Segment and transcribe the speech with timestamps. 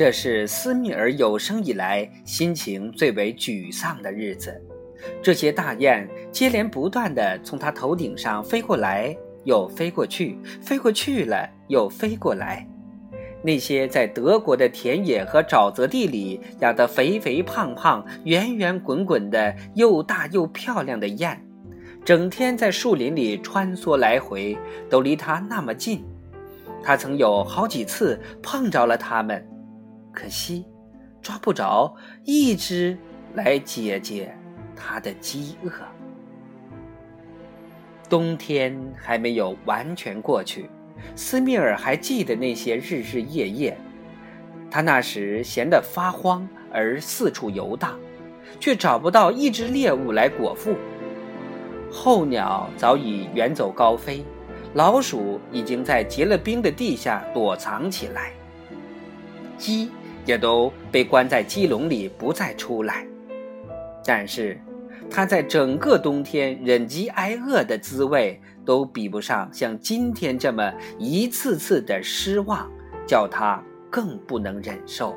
[0.00, 4.58] 这是斯密尔有生以来心情最为沮丧的日子。
[5.20, 12.66] 这些大雁接连不断地从他头顶上飞过来，又飞过去，飞过去了又飞过来。
[13.42, 21.38] 那些在德国的田野和沼泽地里养得肥肥胖胖、圆圆滚滚的、又大又漂亮的雁，
[22.02, 24.56] 整天在树林里穿梭来回，
[24.88, 26.02] 都离他那么近。
[26.82, 29.46] 他曾有好几次碰着了它们，
[30.12, 30.64] 可惜
[31.22, 32.96] 抓不着一只
[33.34, 34.36] 来解解
[34.74, 35.70] 他的饥饿。
[38.08, 40.68] 冬天还没有完全过去。
[41.14, 43.78] 斯密尔还记得那些日日夜夜，
[44.70, 47.98] 他那时闲得发慌而四处游荡，
[48.58, 50.76] 却找不到一只猎物来果腹。
[51.90, 54.24] 候鸟早已远走高飞，
[54.74, 58.32] 老鼠已经在结了冰的地下躲藏起来，
[59.56, 59.90] 鸡
[60.30, 63.04] 也都被关在鸡笼里不再出来。
[64.04, 64.56] 但是，
[65.10, 68.40] 他在整个冬天忍饥挨饿的滋味。
[68.62, 72.70] 都比不上像今天这么一次次的失望，
[73.04, 75.16] 叫他更不能忍受。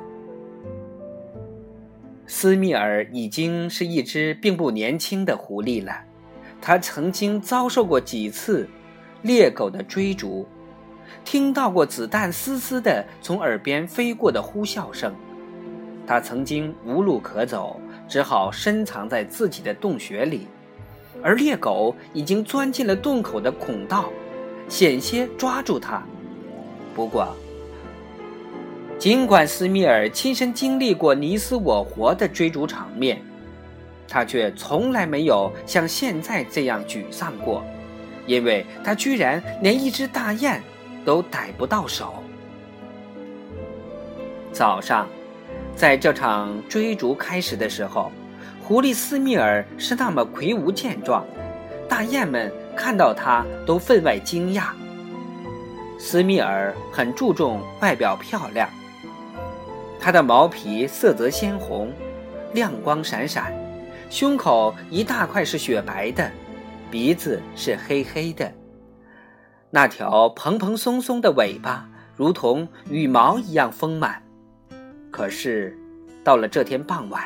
[2.26, 5.92] 斯密尔已经是一只并不年轻的狐狸了，
[6.60, 8.66] 他曾经遭受过几次
[9.22, 10.48] 猎狗的追逐，
[11.24, 15.14] 听到过子弹嘶嘶的从耳边飞过的呼啸声，
[16.06, 20.46] 他曾经无路可走，只好深藏在自己的洞穴里。
[21.22, 24.10] 而猎狗已经钻进了洞口的孔道，
[24.68, 26.02] 险些抓住他。
[26.94, 27.34] 不过，
[28.98, 33.22] 尽管斯密尔亲身经历过你死我活的追逐场面，
[34.06, 37.64] 他却从来没有像现在这样沮丧过，
[38.26, 40.62] 因为他居然连一只大雁
[41.04, 42.14] 都逮不到手。
[44.52, 45.08] 早上，
[45.76, 48.10] 在这场追逐开始的时候。
[48.66, 51.22] 狐狸斯密尔是那么魁梧健壮，
[51.86, 54.68] 大雁们看到它都分外惊讶。
[55.98, 58.66] 斯密尔很注重外表漂亮，
[60.00, 61.92] 它的毛皮色泽鲜红，
[62.54, 63.52] 亮光闪闪，
[64.08, 66.30] 胸口一大块是雪白的，
[66.90, 68.50] 鼻子是黑黑的，
[69.74, 74.22] 那条蓬蓬松松的尾巴如同羽毛一样丰满。
[75.10, 75.76] 可是，
[76.22, 77.24] 到了这天傍晚。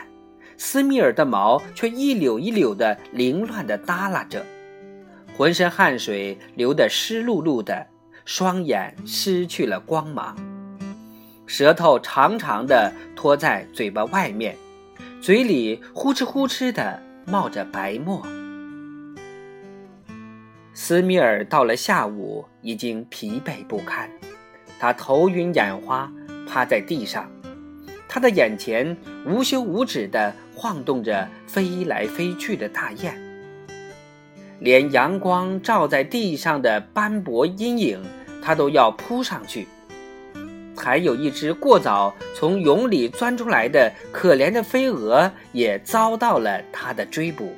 [0.56, 4.42] 斯密尔的毛却一绺一绺的凌乱地耷拉着，
[5.36, 7.86] 浑身汗水流得湿漉漉的，
[8.24, 10.34] 双眼失去了光芒，
[11.44, 14.56] 舌头长长的拖在嘴巴外面，
[15.20, 18.26] 嘴里呼哧呼哧的冒着白沫。
[20.80, 24.08] 斯米尔到了下午已经疲惫不堪，
[24.78, 26.08] 他头晕眼花，
[26.46, 27.28] 趴在地上。
[28.08, 28.96] 他的眼前
[29.26, 33.12] 无休无止地晃动着飞来飞去的大雁，
[34.60, 38.00] 连阳光照在地上的斑驳阴影，
[38.40, 39.66] 他都要扑上去。
[40.76, 47.52] 还有一只过早从蛹里钻出来的可怜的飞蛾，也遭到了他的追捕。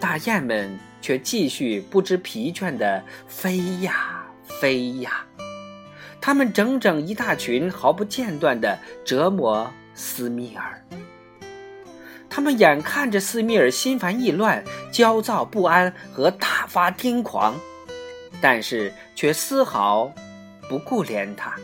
[0.00, 5.24] 大雁们却继续不知疲倦地飞呀飞呀。
[6.20, 10.82] 他们整整一大群，毫不间断地折磨斯密尔。
[12.28, 17.54] 他们眼看着斯密尔心烦意乱、焦躁不安和大发癫狂，
[18.40, 20.12] 但是却丝毫
[20.68, 21.54] 不顾怜他。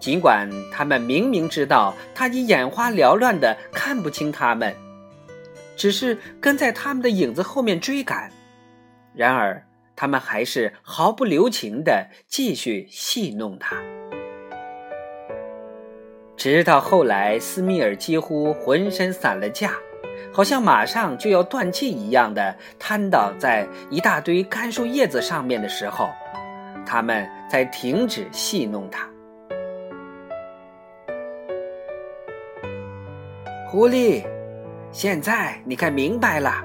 [0.00, 4.74] 尽管他们明明知道他已眼花缭乱的看不清他们，
[5.76, 8.30] 只是跟在他们的影子后面追赶。
[9.14, 9.62] 然而。
[9.98, 13.74] 他们还是毫不留情地继续戏弄他，
[16.36, 19.72] 直到后来，斯密尔几乎浑身散了架，
[20.30, 26.10] 好像马上就要断气一样的瘫倒在一大堆干树叶子上面的时候，
[26.84, 29.08] 他们才停止戏弄他。
[33.66, 34.22] 狐狸，
[34.96, 36.64] 现在你该明白了。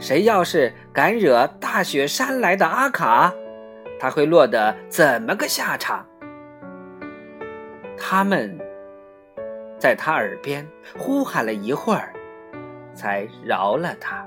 [0.00, 3.32] 谁要是敢惹大雪山来的阿卡，
[4.00, 6.04] 他会落得怎么个下场？
[7.96, 8.58] 他们
[9.78, 10.66] 在他耳边
[10.98, 12.12] 呼喊了一会儿，
[12.92, 14.26] 才饶了他。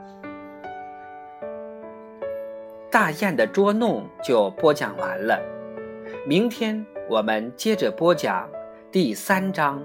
[2.90, 5.38] 大雁的捉弄就播讲完了，
[6.26, 8.50] 明天我们接着播讲
[8.94, 9.78] 第三章《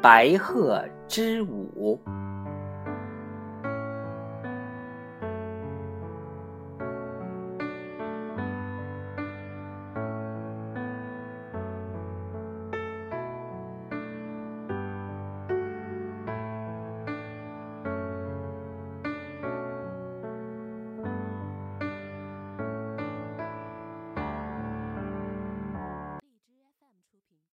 [0.00, 2.00] 白鹤之舞》。